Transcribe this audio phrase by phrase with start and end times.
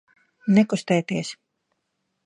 [0.55, 1.31] Nekustēties!